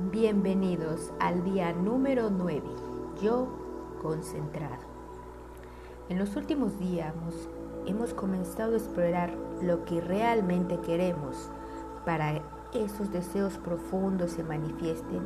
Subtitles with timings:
[0.00, 2.62] Bienvenidos al día número 9,
[3.20, 3.48] yo
[4.00, 4.84] concentrado.
[6.08, 7.12] En los últimos días
[7.84, 11.50] hemos comenzado a explorar lo que realmente queremos.
[12.04, 12.40] Para
[12.72, 15.20] esos deseos profundos se manifiesten,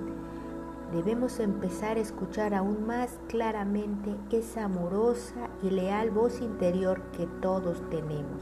[0.91, 7.83] debemos empezar a escuchar aún más claramente esa amorosa y leal voz interior que todos
[7.91, 8.41] tenemos.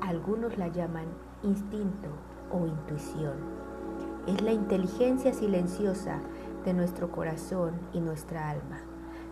[0.00, 1.08] Algunos la llaman
[1.42, 2.08] instinto
[2.50, 3.59] o intuición
[4.26, 6.20] es la inteligencia silenciosa
[6.64, 8.80] de nuestro corazón y nuestra alma,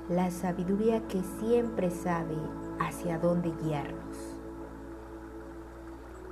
[0.09, 2.37] la sabiduría que siempre sabe
[2.80, 4.38] hacia dónde guiarnos.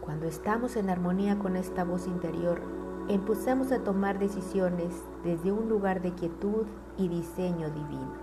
[0.00, 2.62] Cuando estamos en armonía con esta voz interior,
[3.09, 4.95] empezamos a tomar decisiones
[5.25, 6.66] desde un lugar de quietud
[6.97, 8.14] y diseño divino.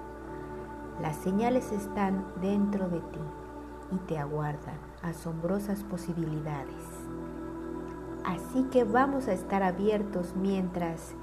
[1.02, 3.20] Las señales están dentro de ti
[3.92, 7.03] y te aguardan asombrosas posibilidades.
[8.26, 11.14] Así que vamos a estar abiertos mientras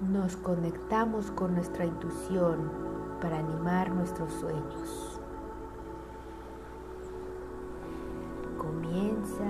[0.00, 2.70] nos conectamos con nuestra intuición
[3.20, 5.20] para animar nuestros sueños.
[8.58, 9.44] Comienza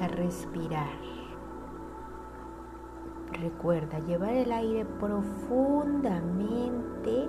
[0.00, 0.88] a respirar.
[3.32, 7.28] Recuerda llevar el aire profundamente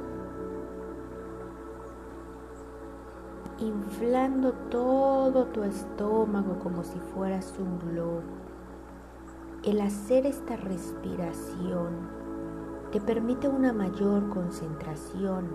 [3.62, 8.24] inflando todo tu estómago como si fueras un globo.
[9.64, 12.10] El hacer esta respiración
[12.92, 15.50] te permite una mayor concentración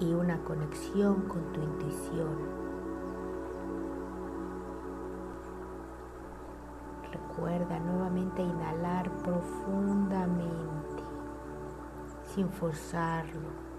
[0.00, 2.62] y una conexión con tu intuición.
[7.10, 11.02] Recuerda nuevamente inhalar profundamente,
[12.34, 13.71] sin forzarlo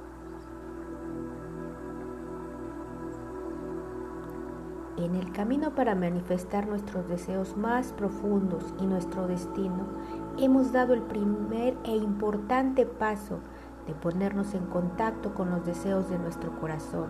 [4.95, 9.87] En el camino para manifestar nuestros deseos más profundos y nuestro destino,
[10.37, 13.39] hemos dado el primer e importante paso
[13.87, 17.07] de ponernos en contacto con los deseos de nuestro corazón,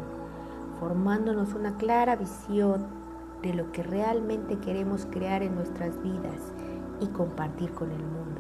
[0.79, 2.87] formándonos una clara visión
[3.41, 6.53] de lo que realmente queremos crear en nuestras vidas
[7.01, 8.39] y compartir con el mundo.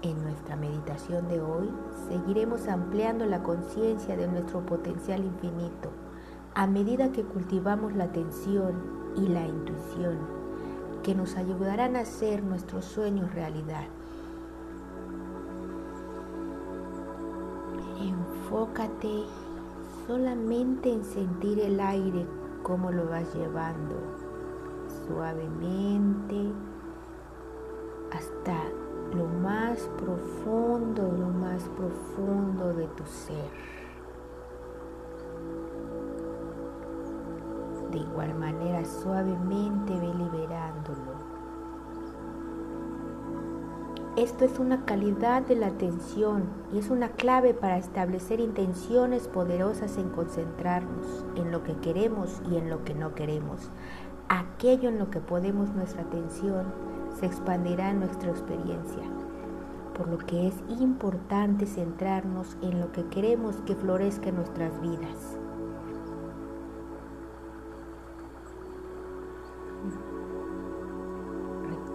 [0.00, 1.70] En nuestra meditación de hoy
[2.08, 5.90] seguiremos ampliando la conciencia de nuestro potencial infinito
[6.60, 8.74] a medida que cultivamos la atención
[9.16, 10.18] y la intuición
[11.02, 13.86] que nos ayudarán a hacer nuestros sueños realidad.
[17.98, 19.22] Enfócate
[20.06, 22.26] solamente en sentir el aire
[22.62, 23.94] como lo vas llevando
[25.06, 26.52] suavemente
[28.12, 28.64] hasta
[29.16, 33.48] lo más profundo, lo más profundo de tu ser.
[37.90, 41.40] De igual manera, suavemente ve liberándolo.
[44.16, 49.98] Esto es una calidad de la atención y es una clave para establecer intenciones poderosas
[49.98, 53.70] en concentrarnos en lo que queremos y en lo que no queremos.
[54.28, 56.66] Aquello en lo que podemos nuestra atención
[57.18, 59.04] se expandirá en nuestra experiencia,
[59.96, 65.29] por lo que es importante centrarnos en lo que queremos que florezca en nuestras vidas.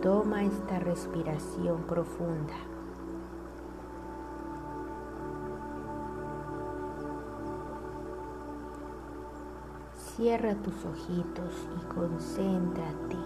[0.05, 2.53] Toma esta respiración profunda.
[9.97, 13.17] Cierra tus ojitos y concéntrate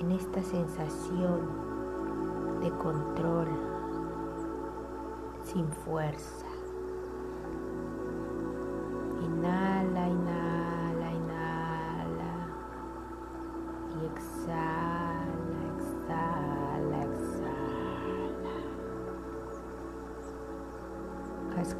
[0.00, 1.50] en esta sensación
[2.62, 3.48] de control
[5.44, 6.47] sin fuerza.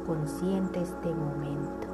[0.05, 1.87] Consciente este momento.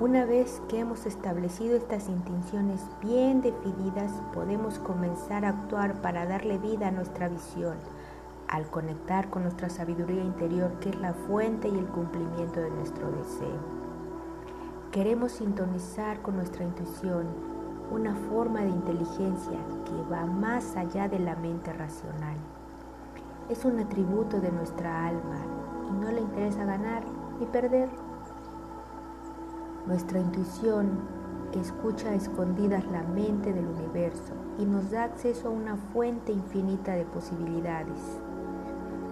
[0.00, 6.58] Una vez que hemos establecido estas intenciones bien definidas, podemos comenzar a actuar para darle
[6.58, 7.76] vida a nuestra visión,
[8.50, 13.10] al conectar con nuestra sabiduría interior, que es la fuente y el cumplimiento de nuestro
[13.12, 13.80] deseo.
[14.90, 17.28] Queremos sintonizar con nuestra intuición,
[17.90, 22.36] una forma de inteligencia que va más allá de la mente racional.
[23.48, 25.38] Es un atributo de nuestra alma
[25.88, 27.04] y no le interesa ganar
[27.38, 27.88] ni perder
[29.86, 31.00] nuestra intuición
[31.54, 36.92] escucha a escondidas la mente del universo y nos da acceso a una fuente infinita
[36.92, 38.20] de posibilidades.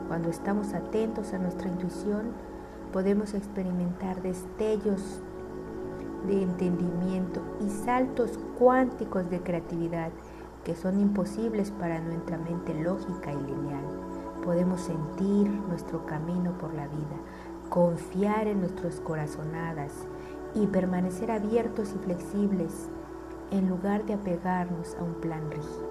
[0.08, 2.32] Cuando estamos atentos a nuestra intuición,
[2.92, 5.20] podemos experimentar destellos
[6.26, 10.10] de entendimiento y saltos cuánticos de creatividad
[10.64, 13.84] que son imposibles para nuestra mente lógica y lineal.
[14.44, 17.16] Podemos sentir nuestro camino por la vida,
[17.68, 19.92] confiar en nuestras corazonadas
[20.54, 22.88] y permanecer abiertos y flexibles
[23.50, 25.87] en lugar de apegarnos a un plan rígido.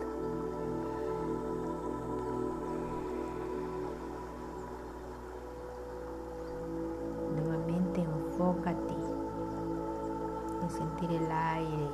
[10.68, 11.90] En sentir el aire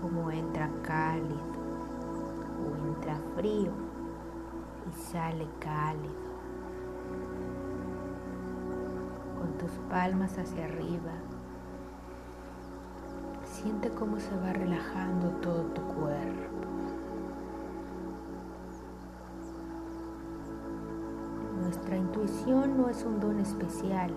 [0.00, 1.40] como entra cálido
[2.62, 3.72] o entra frío
[4.88, 6.28] y sale cálido.
[9.58, 11.12] tus palmas hacia arriba.
[13.44, 16.68] Siente cómo se va relajando todo tu cuerpo.
[21.60, 24.14] Nuestra intuición no es un don especial.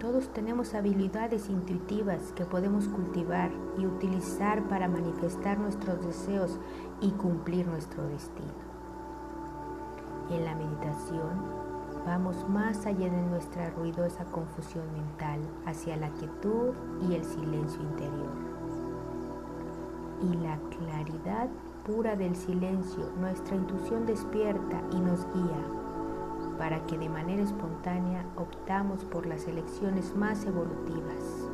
[0.00, 6.58] Todos tenemos habilidades intuitivas que podemos cultivar y utilizar para manifestar nuestros deseos
[7.00, 8.52] y cumplir nuestro destino.
[10.28, 11.30] En la meditación
[12.04, 16.74] vamos más allá de nuestra ruidosa confusión mental hacia la quietud
[17.08, 18.34] y el silencio interior.
[20.20, 21.48] Y la claridad
[21.86, 25.85] pura del silencio, nuestra intuición despierta y nos guía
[26.58, 31.46] para que de manera espontánea optamos por las elecciones más evolutivas.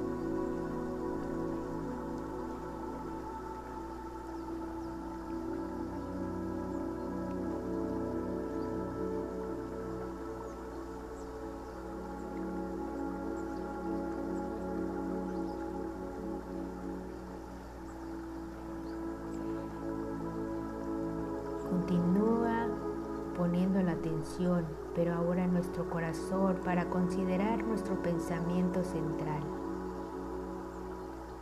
[21.68, 22.68] Continúa
[23.36, 29.42] poniendo la atención, pero ahora nuestro corazón para considerar nuestro pensamiento central.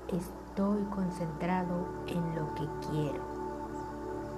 [0.08, 3.23] Estoy concentrado en lo que quiero.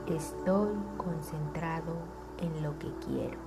[0.07, 1.95] Estoy concentrado
[2.39, 3.39] en lo que quiero.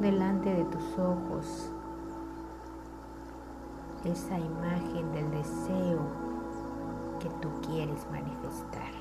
[0.00, 1.72] Delante de tus ojos
[4.04, 6.00] esa imagen del deseo
[7.20, 8.97] que tú quieres manifestar.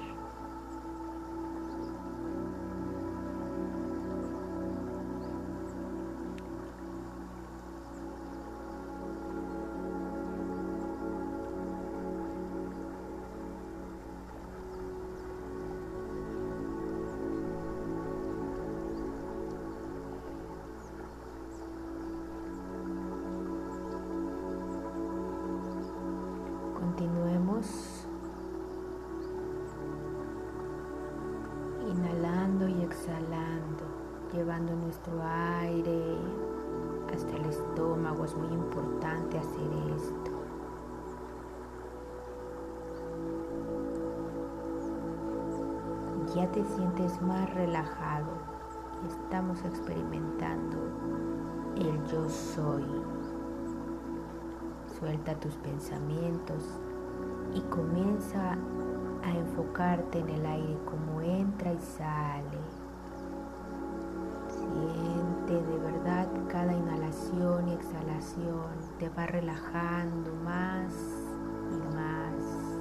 [46.37, 48.57] Ya te sientes más relajado
[49.05, 50.77] estamos experimentando
[51.75, 52.85] el yo soy.
[54.99, 56.63] Suelta tus pensamientos
[57.55, 58.53] y comienza
[59.23, 62.61] a enfocarte en el aire como entra y sale.
[64.47, 68.67] Siente de verdad cada inhalación y exhalación
[68.99, 70.93] te va relajando más
[71.71, 72.77] y más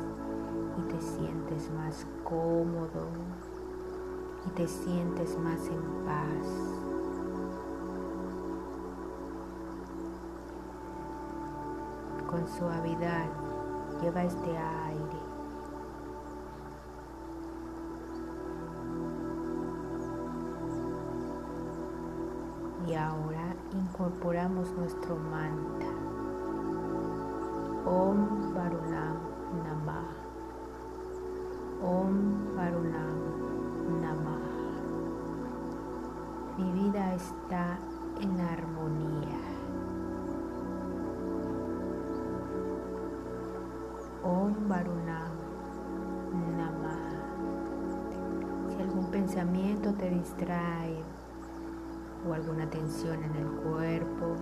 [0.78, 3.09] y te sientes más cómodo
[4.47, 6.47] y te sientes más en paz.
[12.31, 13.47] Con suavidad
[14.03, 15.21] Lleva este aire.
[22.87, 25.88] Y ahora incorporamos nuestro mantra.
[27.87, 29.17] Om Varunam
[29.65, 30.11] Namah.
[31.83, 34.36] Om Varunam Namah.
[36.58, 37.78] Mi vida está
[38.18, 39.38] en armonía.
[44.25, 45.32] Om Varunam
[46.56, 47.10] Namah.
[48.70, 51.02] Si algún pensamiento te distrae
[52.26, 54.36] o alguna tensión en el cuerpo,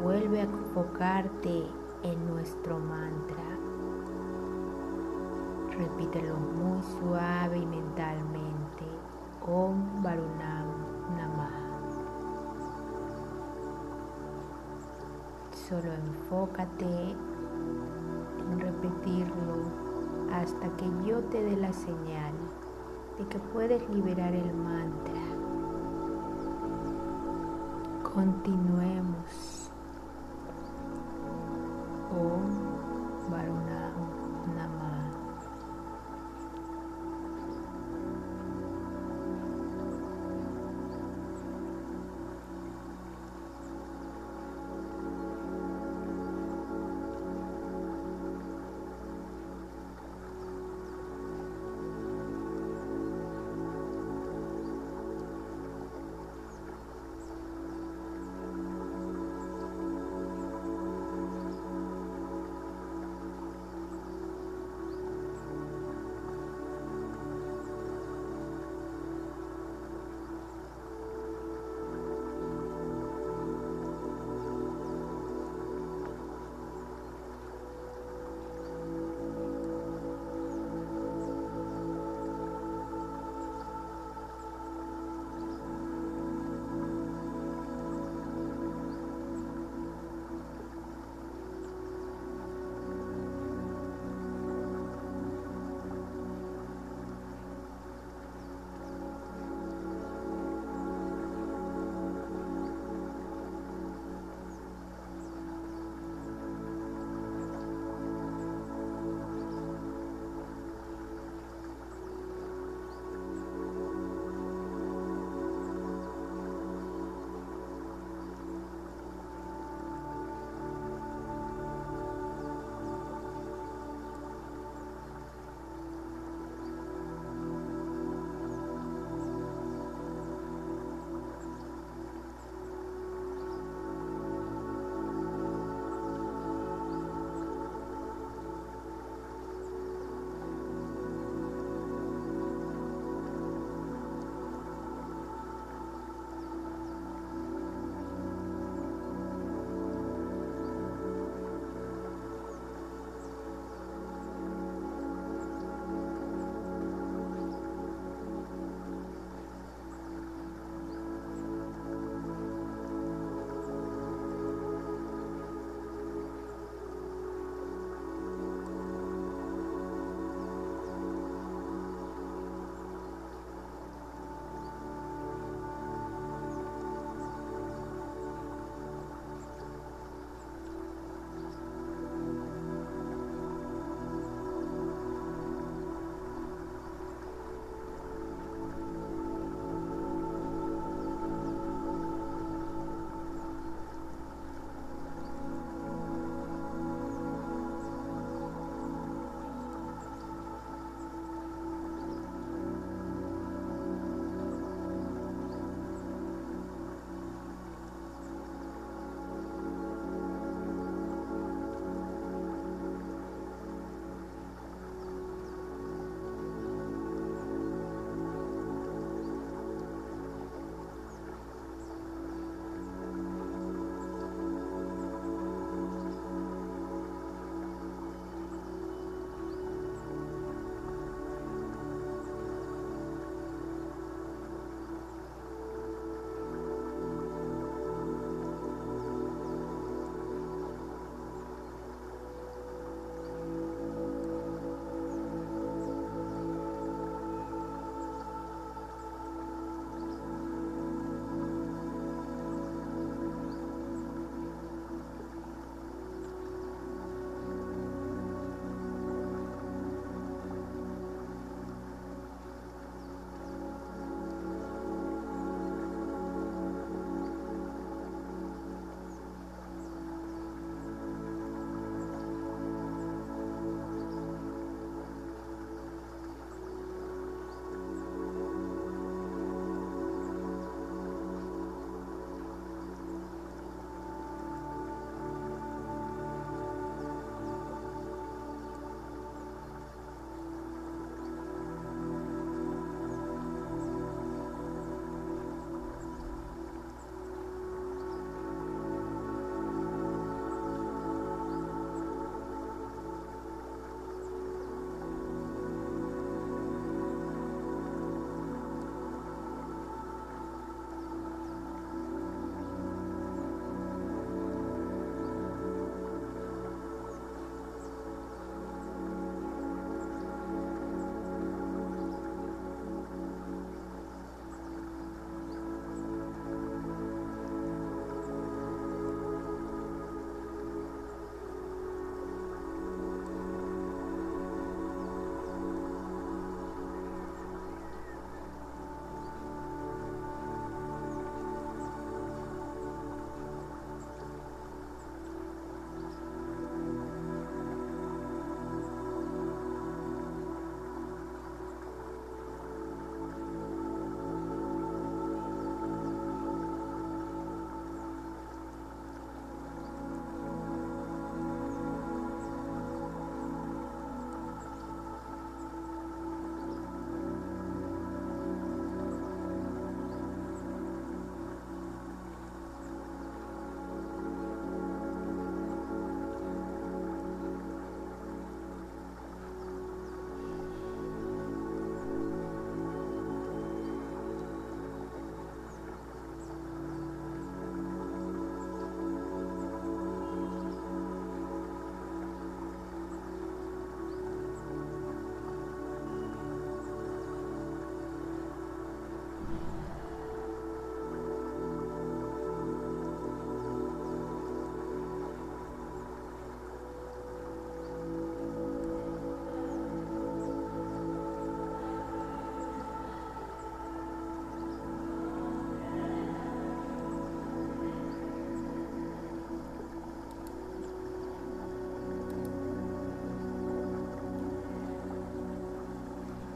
[0.00, 1.66] vuelve a enfocarte
[2.04, 3.44] en nuestro mantra.
[5.76, 8.35] Repítelo muy suave y mentalmente.
[9.46, 10.68] Om Varunam
[11.14, 11.54] Namah.
[15.52, 17.14] Solo enfócate
[18.50, 19.70] en repetirlo
[20.32, 22.34] hasta que yo te dé la señal
[23.18, 25.22] de que puedes liberar el mantra.
[28.02, 29.70] Continuemos.
[32.10, 33.75] Om Varunam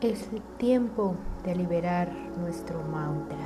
[0.03, 1.15] Es el tiempo
[1.45, 3.37] de liberar nuestro mantra.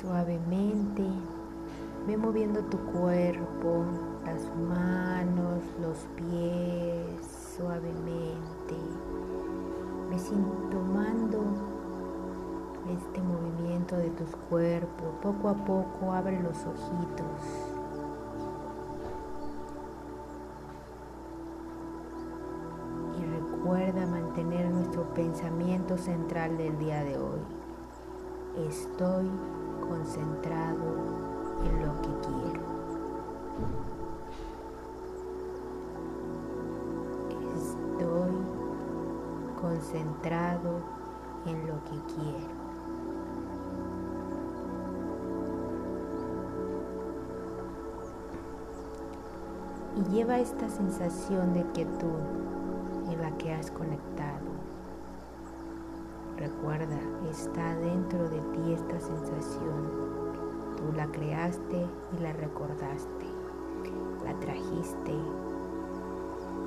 [0.00, 1.04] Suavemente
[2.08, 3.84] ve moviendo tu cuerpo,
[4.26, 8.74] las manos, los pies, suavemente.
[10.10, 10.16] Ve
[10.72, 11.44] tomando
[12.92, 15.14] este movimiento de tus cuerpos.
[15.22, 17.69] Poco a poco abre los ojitos.
[25.30, 27.38] Pensamiento central del día de hoy.
[28.68, 29.30] Estoy
[29.88, 30.88] concentrado
[31.64, 32.62] en lo que quiero.
[37.54, 38.32] Estoy
[39.60, 40.80] concentrado
[41.46, 42.60] en lo que quiero.
[49.96, 52.18] Y lleva esta sensación de quietud
[53.12, 54.50] en la que has conectado.
[56.40, 56.98] Recuerda,
[57.30, 60.00] está dentro de ti esta sensación.
[60.74, 63.26] Tú la creaste y la recordaste.
[64.24, 65.12] La trajiste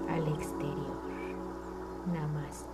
[0.09, 0.95] al exterior.
[2.05, 2.72] Namaste.